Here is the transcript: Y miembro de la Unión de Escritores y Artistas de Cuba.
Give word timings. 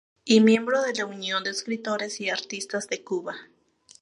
Y 0.25 0.41
miembro 0.41 0.81
de 0.81 0.93
la 0.95 1.05
Unión 1.05 1.43
de 1.43 1.51
Escritores 1.51 2.19
y 2.21 2.31
Artistas 2.31 2.87
de 2.87 3.03
Cuba. 3.03 3.35